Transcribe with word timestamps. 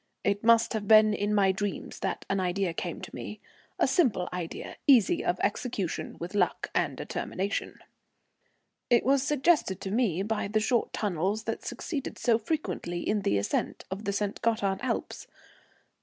It 0.23 0.43
must 0.43 0.73
have 0.73 0.87
been 0.87 1.13
in 1.13 1.31
my 1.31 1.51
dreams 1.51 1.99
that 1.99 2.25
an 2.27 2.39
idea 2.39 2.73
came 2.73 3.01
to 3.01 3.13
me, 3.15 3.39
a 3.77 3.85
simple 3.87 4.27
idea, 4.33 4.77
easy 4.87 5.23
of 5.23 5.39
execution 5.41 6.15
with 6.19 6.33
luck 6.33 6.71
and 6.73 6.97
determination. 6.97 7.77
It 8.89 9.05
was 9.05 9.21
suggested 9.21 9.79
to 9.81 9.91
me 9.91 10.23
by 10.23 10.47
the 10.47 10.59
short 10.59 10.91
tunnels 10.91 11.43
that 11.43 11.63
succeed 11.63 12.17
so 12.17 12.39
frequently 12.39 13.07
in 13.07 13.21
the 13.21 13.37
ascent 13.37 13.85
of 13.91 14.05
the 14.05 14.11
St. 14.11 14.41
Gothard 14.41 14.79
Alps. 14.81 15.27